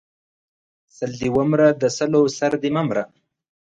سل 0.95 1.11
دې 1.19 1.29
و 1.33 1.37
مره، 1.49 1.67
د 1.81 1.83
سلو 1.97 2.21
سر 2.37 2.53
دې 2.61 2.69
مه 2.75 2.83
مره! 2.87 3.03